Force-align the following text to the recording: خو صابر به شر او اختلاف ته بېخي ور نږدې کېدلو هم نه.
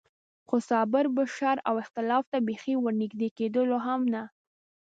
خو 0.47 0.55
صابر 0.69 1.05
به 1.15 1.23
شر 1.35 1.57
او 1.69 1.75
اختلاف 1.83 2.23
ته 2.31 2.37
بېخي 2.47 2.73
ور 2.79 2.93
نږدې 3.01 3.29
کېدلو 3.37 3.77
هم 3.85 4.01
نه. 4.13 4.23